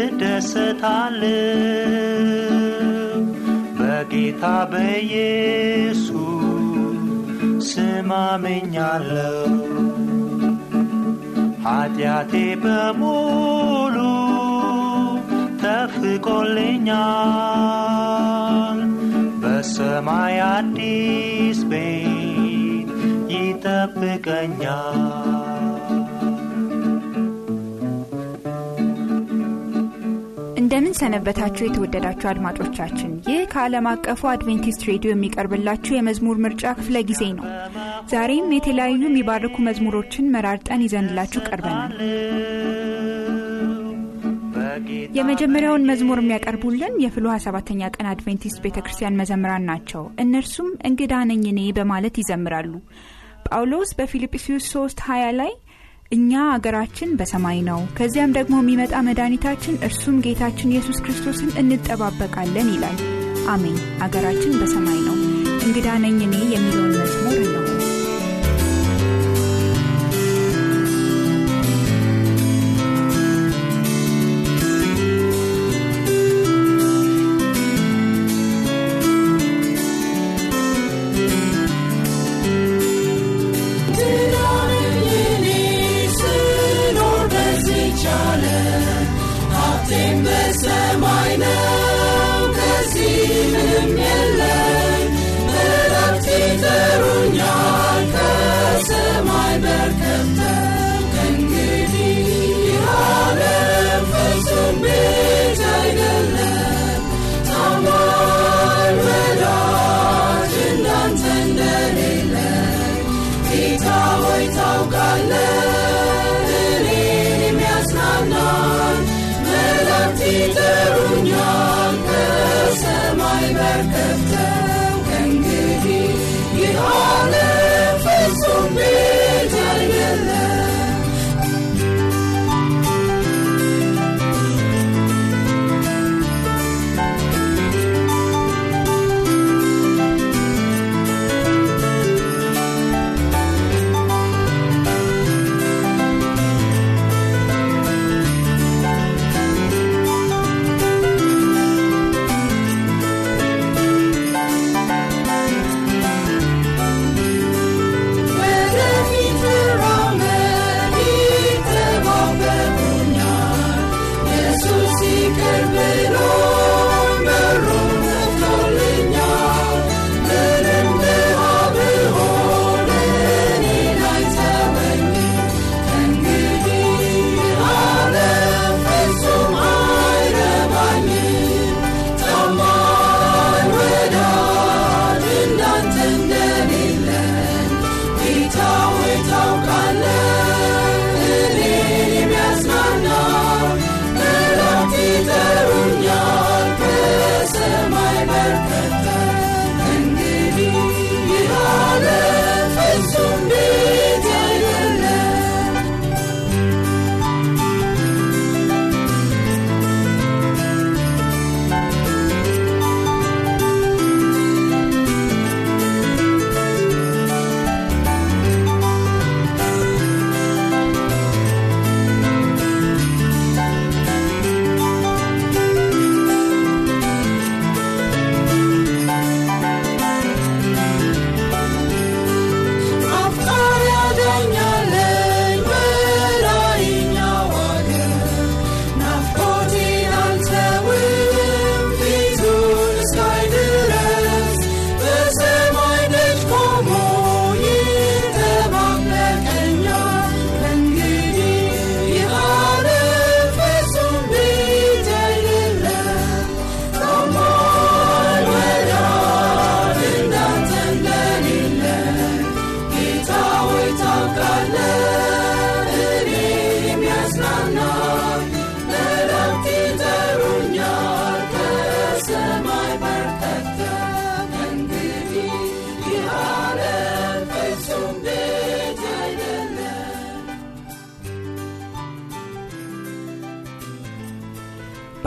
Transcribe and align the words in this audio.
እደሰታለሁ 0.00 1.42
በጌታ 3.78 4.42
በኢየሱስ 4.72 6.14
ስም 7.68 8.10
አምኛለሁ። 8.18 9.54
ኃጢአቴ 11.64 12.32
በሙሉ 12.62 13.96
ተፍቆልኛል። 17.78 18.80
በሰማይ 19.42 20.36
አዲስ 20.48 21.60
ቤት 21.64 22.90
ይጠብቀኛል። 23.34 25.02
እንደምን 30.78 30.98
ሰነበታችሁ 30.98 31.62
የተወደዳችሁ 31.64 32.26
አድማጮቻችን። 32.30 33.12
ይህ 33.28 33.40
ከዓለም 33.52 33.86
አቀፉ 33.92 34.20
አድቬንቲስት 34.32 34.82
ሬዲዮ 34.88 35.10
የሚቀርብላችሁ 35.12 35.92
የመዝሙር 35.94 36.36
ምርጫ 36.44 36.72
ክፍለ 36.78 37.00
ጊዜ 37.08 37.22
ነው። 37.38 37.46
ዛሬም 38.12 38.52
የተለያዩ 38.56 39.00
የሚባርኩ 39.04 39.56
መዝሙሮችን 39.68 40.30
መራርጠን 40.34 40.84
ይዘንላችሁ 40.86 41.40
ቀርበናል። 41.48 41.92
የመጀመሪያውን 45.18 45.88
መዝሙር 45.90 46.20
የሚያቀርቡልን 46.22 46.94
የፍልውሃ 47.04 47.36
ሰባተኛ 47.44 47.90
ቀን 47.96 48.08
አድቬንቲስት 48.12 48.60
ቤተ 48.64 48.78
ክርስቲያን 48.84 49.18
መዘምራን 49.20 49.66
ናቸው። 49.70 50.04
እነርሱም 50.24 50.70
እንግዳ 50.88 51.24
ነኝ 51.30 51.44
እኔ 51.52 51.62
በማለት 51.78 52.20
ይዘምራሉ። 52.22 52.72
ጳውሎስ 53.48 53.92
በፊልጵስዩስ 53.98 54.66
3 54.72 55.02
20 55.08 55.34
ላይ 55.38 55.52
እኛ 56.10 56.32
አገራችን 56.52 57.10
በሰማይ 57.18 57.58
ነው፣ 57.66 57.80
ከዚያም 57.96 58.34
ደግሞ 58.36 58.54
የሚመጣ 58.60 58.94
መድኃኒታችን 59.08 59.80
እርሱም 59.86 60.16
ጌታችን 60.26 60.72
ኢየሱስ 60.72 60.98
ክርስቶስን 61.04 61.50
እንጠባበቃለን 61.62 62.70
ይላል። 62.74 62.98
አሜን። 63.48 63.76
አገራችን 64.04 64.56
በሰማይ 64.60 65.00
ነው። 65.08 65.16
እንግዳ 65.66 65.88
ነኝ 66.04 66.18
እኔ 66.26 66.34
የሚለውን 66.54 66.94
መዝሙር 67.00 67.38
እነሆ። 67.40 67.67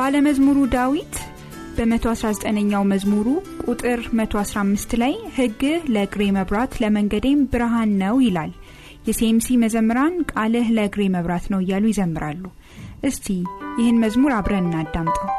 ባለመዝሙሩ 0.01 0.59
ዳዊት 0.73 1.15
በ119ኛው 1.75 2.83
መዝሙሩ 2.91 3.27
ቁጥር 3.65 3.99
115 4.13 4.95
ላይ 5.01 5.13
ሕግህ 5.35 5.83
ለእግሬ 5.95 6.23
መብራት 6.37 6.73
ለመንገዴም 6.83 7.41
ብርሃን 7.51 7.91
ነው 8.01 8.15
ይላል። 8.25 8.51
የሴምሲ 9.07 9.57
መዘምራን 9.63 10.15
ቃልህ 10.31 10.67
ለእግሬ 10.77 11.05
መብራት 11.15 11.45
ነው 11.53 11.61
እያሉ 11.63 11.85
ይዘምራሉ። 11.91 12.43
እስቲ 13.03 13.27
ይህን 13.79 14.01
መዝሙር 14.03 14.33
አብረን 14.37 14.67
እናዳምጠው። 14.69 15.29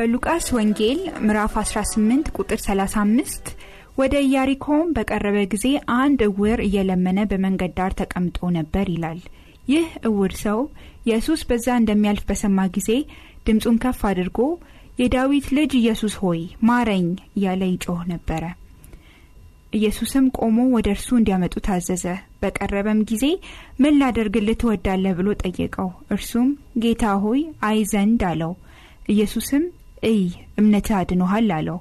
በሉቃስ 0.00 0.46
ወንጌል 0.56 0.98
ምዕራፍ 1.24 1.54
18 1.60 2.28
ቁጥር 2.36 2.58
35 2.60 3.48
ወደ 3.98 4.14
ኢያሪኮም 4.26 4.92
በቀረበ 4.96 5.38
ጊዜ 5.54 5.66
አንድ 5.96 6.20
እውር 6.26 6.60
እየለመነ 6.66 7.18
በመንገድ 7.30 7.72
ዳር 7.78 7.92
ተቀምጦ 7.98 8.38
ነበር 8.54 8.86
ይላል። 8.92 9.18
ይህ 9.68 9.88
እውር 10.10 10.32
ሰው 10.42 10.60
ኢየሱስ 11.04 11.40
በዛ 11.48 11.66
እንደሚያልፍ 11.80 12.22
በሰማ 12.30 12.64
ጊዜ 12.76 12.88
ድምፁን 13.46 13.76
ከፍ 13.82 14.00
አድርጎ 14.10 14.38
የዳዊት 14.98 15.48
ልጅ 15.58 15.74
ኢየሱስ 15.80 16.16
ሆይ 16.22 16.40
ማረኝ 16.68 17.06
እያለ 17.32 17.68
ይጮህ 17.70 18.00
ነበረ። 18.12 18.42
ኢየሱስም 19.72 20.28
ቆሞ 20.38 20.58
ወደ 20.76 20.88
እርሱ 20.96 21.10
እንዲያመጡ 21.18 21.54
ታዘዘ። 21.68 22.06
በቀረበም 22.42 23.02
ጊዜ 23.10 23.24
ምን 23.80 24.00
ላደርግልህ 24.00 24.58
ትወዳለህ 24.62 25.14
ብሎ 25.20 25.36
ጠየቀው። 25.44 25.90
እርሱም 26.10 26.48
ጌታ 26.80 27.12
ሆይ 27.24 27.42
አይ 27.68 27.78
ዘንድ 27.92 28.24
አለው። 28.30 28.54
ኢየሱስም 29.08 29.62
እይ 30.02 30.20
እምነትህ 30.58 30.96
አድኖሃል 30.98 31.50
አለው። 31.56 31.78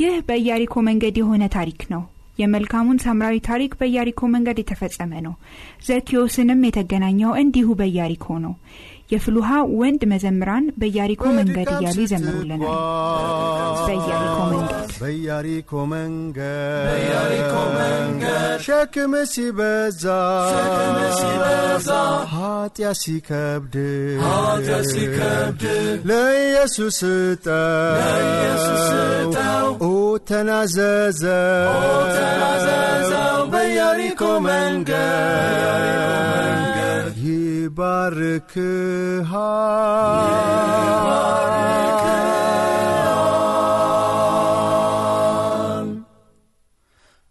ይህ 0.00 0.14
በኢያሪኮ 0.28 0.74
መንገድ 0.86 1.16
የሆነ 1.20 1.44
ታሪክ 1.54 1.82
ነው። 1.90 2.02
የመልካሙን 2.38 2.98
ሳምራዊ 3.04 3.36
ታሪክ 3.46 3.72
በኢያሪኮ 3.80 4.28
መንገድ 4.34 4.58
የተፈጸመ 4.60 5.12
ነው። 5.26 5.34
ዘኪዮስንም 5.86 6.60
የተገናኘው 6.66 7.32
እንዲሁ 7.42 7.68
በኢያሪኮ 7.80 8.38
ነው። 8.44 8.54
የፍሉሃ 9.10 9.48
ወንድ 9.78 10.02
መዘምራን 10.10 10.66
በኢያሪኮ 10.80 11.24
መንገድ 11.38 11.68
እያሉ 11.74 11.98
ይዘምሩልናል። 12.04 12.62
በኢያሪኮ 15.00 15.72
መንገድ 15.88 16.86
በኢያሪኮ 16.86 17.54
ሸክም 18.64 19.12
ሲበዛ 19.32 20.04
ኃጢአት 22.32 22.96
ሲከብድ 23.00 23.74
ለኢየሱስ 26.10 26.98
ተናዘዘው 30.26 31.68
ኦ 31.76 31.82
ተናዘዘው 32.16 33.38
በኢያሪኮ 33.52 34.22
መንገድ 34.46 35.50
ይባርክሃል 45.00 45.88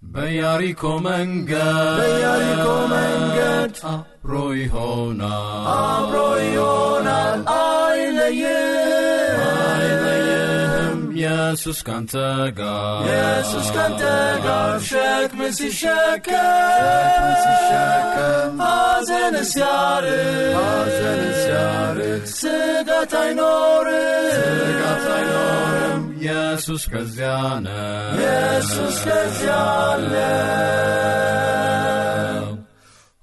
በያሪኮ 0.02 0.84
መንገድ 1.06 1.98
በኢያሪኮ 2.00 2.66
መንገድ 2.94 3.74
አብሮ 3.92 4.34
ይሆናል 4.60 5.66
አብሮ 5.76 6.16
ይሆናል 6.46 7.42
አይለይም 7.56 9.40
አይለይህም 9.70 11.00
ኢየሱስ 11.20 11.80
ካንተ 11.88 12.14
ጋር 12.60 13.04
ኢየሱስ 13.10 13.68
ካንተ 13.76 14.04
ጋር 14.46 14.72
ሸክም 14.90 14.90
ሲሸከም 14.90 15.29
ሲሸከም 15.52 16.56
ሐዘን 18.64 19.36
ሲያርቅ 19.44 20.56
ስጋት 22.32 23.14
አይኖርም። 23.22 24.40
ኢየሱስ 26.22 26.84
ከዚያ 26.86 27.32
ነው 27.60 28.16
ኢየሱስ 28.18 28.98
ከዚያ 29.06 29.56
አለ 29.86 30.14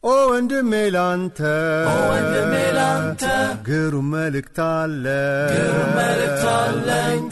ኦ 0.06 0.12
ወንድሜ 0.30 0.72
ላንተ 0.94 1.38
ግሩም 3.68 4.08
መልእክት 4.14 4.58
አለኝ 4.64 5.50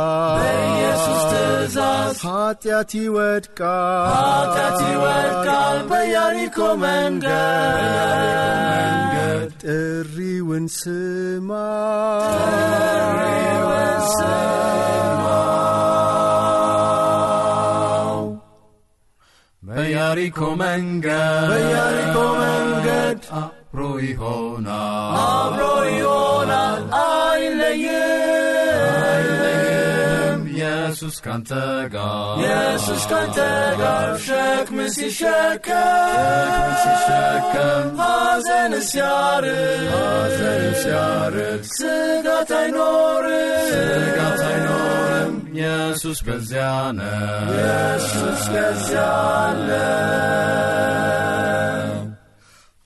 ኃጢአት 2.26 2.90
ይወድቃል። 2.98 4.10
በያሪኮ 5.90 6.58
መንገድ 6.82 7.26
ጥሪውን 9.62 10.66
ስማ 10.78 11.50
በያሪኮ 19.62 20.40
መንገድ 20.60 21.48
በያሪኮ 21.50 22.16
መንገድ 22.40 23.20
አብሮ 23.38 23.80
ይሆናል 24.04 25.16
አብሮ 25.24 25.62
ይሆናል 25.90 26.82
አይለይም 27.00 27.02
አይለይህም 27.02 28.17
ኢየሱስ 30.88 31.16
ካንተ 31.24 31.50
ጋር 31.94 32.38
ኢየሱስ 32.42 33.02
ካንተ 33.10 33.38
ጋር 33.80 34.06
ሸክም 34.26 34.78
ሲሸከም 34.94 36.70
ሲሸከም 36.82 37.88
ሐዘን 38.00 38.74
ሲያርቅ 38.88 39.58
ሐዘን 39.92 40.64
ሲያርቅ 40.82 41.62
ስጋት 41.72 42.52
አይኖርም 42.60 43.68
ስጋት 43.68 44.42
አይኖርም 44.48 45.34
ኢየሱስ 45.58 46.20
ከዚያ 46.26 46.66
ነው 46.98 47.52
ኢየሱስ 47.54 48.42
ከዚያ 48.54 49.04
አለ 49.42 49.70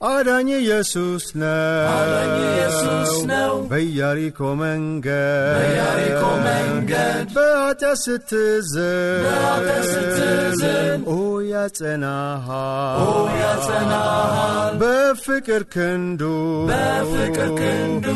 አዳኝ 0.02 0.48
ኢየሱስ 0.56 1.24
ነው። 1.36 1.88
አዳኝ 1.92 2.32
ኢየሱስ 2.46 3.12
ነው። 3.30 3.52
በኢያሪኮ 3.70 4.40
መንገድ 4.60 5.58
በኢያሪኮ 5.58 6.22
መንገድ 6.46 7.26
በኃጢአት 7.36 8.00
ስትዝን 8.02 9.22
በኃጢአት 9.26 9.84
ስትዝን 9.92 11.00
ኦ 11.08 11.18
ያጸናሃል 11.52 12.98
ኦ 13.04 13.12
ያጸናሃል። 13.42 14.74
በፍቅር 14.82 15.64
ክንዱ 15.74 16.22
በፍቅር 16.70 17.50
ክንዱ 17.60 18.06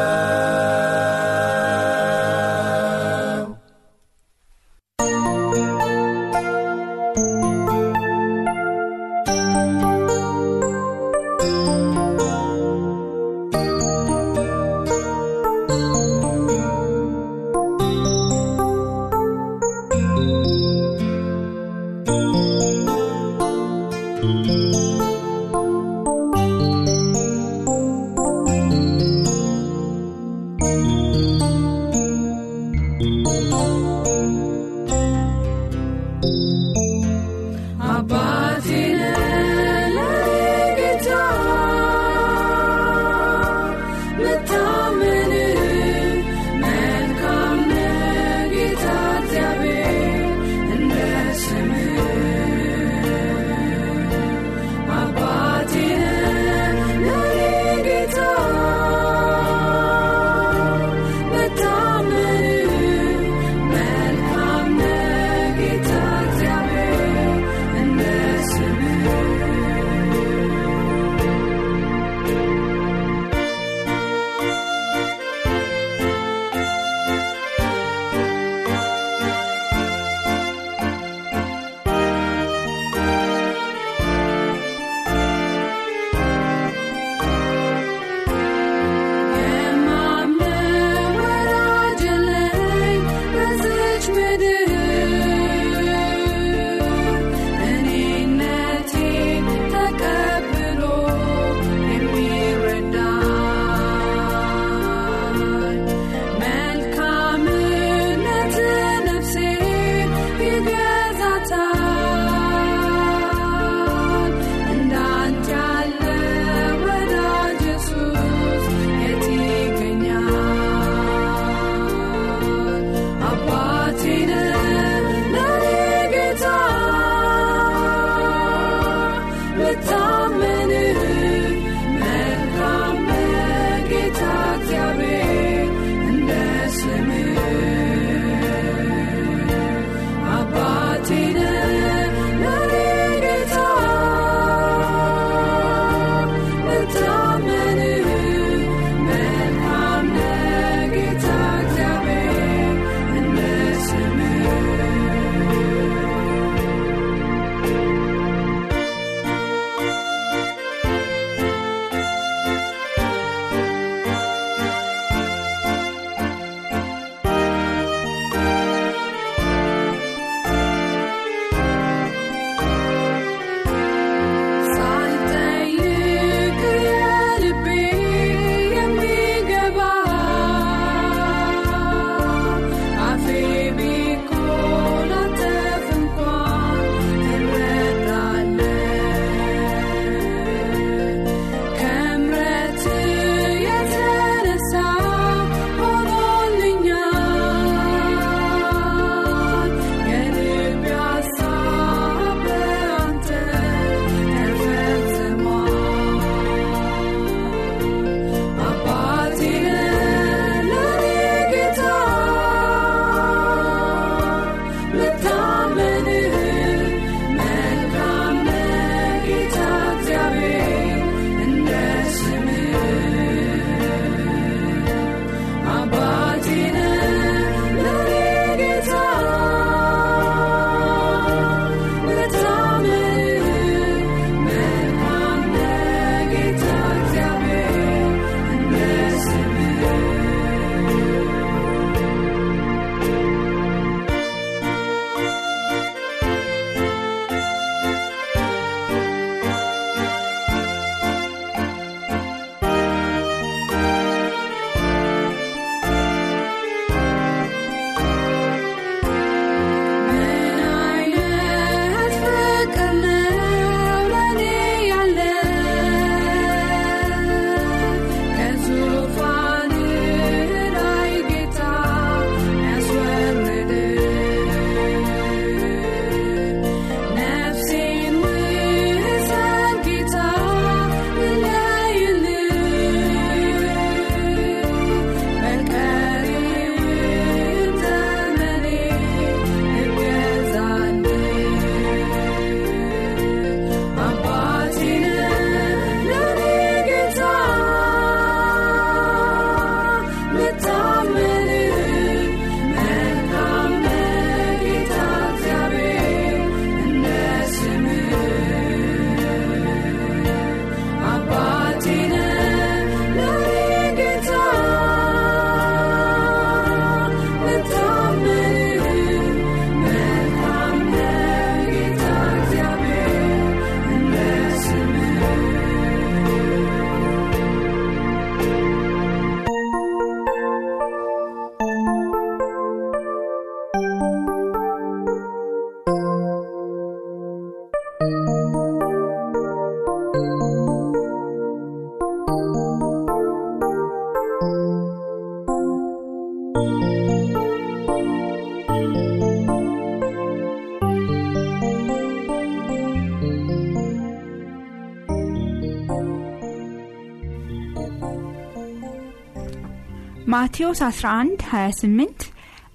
ማቴዎስ 360.50 360.80
11 360.84 361.42
28 361.48 362.24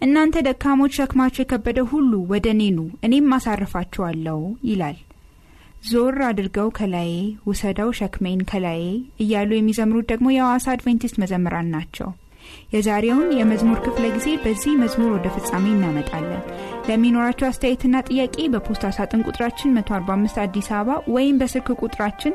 እናንተ 0.01 0.43
ደካሞች 0.47 0.97
ሸክማችሁ 0.99 1.41
የከበደ 1.43 1.81
ሁሉ 1.91 2.13
ወደ 2.33 2.47
እኔ 2.55 2.63
እኔም 3.07 3.33
አሳርፋችኋለሁ 3.37 4.39
ይላል። 4.69 4.99
ዞር 5.89 6.19
አድርገው 6.29 6.69
ከላዬ 6.79 7.11
ውሰደው 7.49 7.91
ሸክሜን 8.01 8.41
ከላዬ 8.51 8.83
እያሉ 9.25 9.51
የሚዘምሩት 9.57 10.07
ደግሞ 10.13 10.27
የሐዋሳ 10.33 10.67
አድቬንቲስት 10.75 11.19
መዘምራን 11.23 11.69
ናቸው። 11.75 12.09
የዛሬውን 12.75 13.29
የመዝሙር 13.41 13.79
ክፍለ 13.87 14.05
ጊዜ 14.17 14.29
በዚህ 14.45 14.73
መዝሙር 14.83 15.11
ወደ 15.17 15.27
ፍጻሜ 15.37 15.65
እናመጣለን። 15.75 16.43
ለሚኖራቸው 16.89 17.47
አስተያየትና 17.51 17.95
ጥያቄ 18.09 18.37
በፖስታ 18.55 18.85
ሳጥን 18.99 19.25
ቁጥራችን 19.29 19.75
145 19.81 20.37
አዲስ 20.45 20.69
አበባ 20.75 20.89
ወይም 21.15 21.39
በስልክ 21.43 21.69
ቁጥራችን 21.83 22.35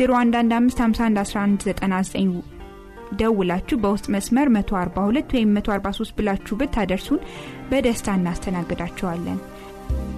0115511199 0.00 2.59
ደውላችሁ 3.18 3.76
በውስጥ 3.82 4.06
መስመር 4.14 4.48
142 4.54 5.34
ወይም 5.36 5.52
143 5.58 6.14
ብላችሁ 6.18 6.58
ብታደርሱን 6.60 7.20
በደስታ 7.70 8.16
እናስተናግዳቸዋለን። 8.18 9.38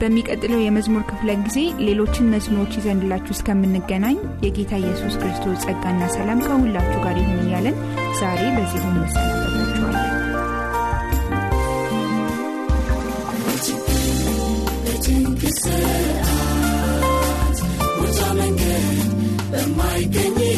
በሚቀጥለው 0.00 0.60
የመዝሙር 0.62 1.02
ክፍለ 1.10 1.30
ጊዜ 1.44 1.58
ሌሎችን 1.86 2.30
መዝሙሮች 2.32 2.72
ይዘንላችሁ 2.78 3.32
እስከምንገናኝ 3.36 4.16
የጌታ 4.46 4.72
ኢየሱስ 4.82 5.14
ክርስቶስ 5.20 5.62
ጸጋና 5.66 6.10
ሰላም 6.16 6.42
ከሁላችሁ 6.46 7.00
ጋር 7.06 7.18
ይሁን 7.22 7.40
እያለን 7.44 7.76
ዛሬ 8.20 8.42
በዚሁ 8.56 8.84
እንሰናበታችኋለን። 8.94 10.08
ሰዓት 15.62 17.58
ቦታ 17.96 18.20
መንገድ 18.38 18.84
በማይገኝበት 19.52 20.51